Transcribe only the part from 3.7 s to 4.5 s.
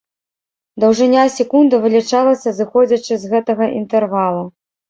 інтэрвалу.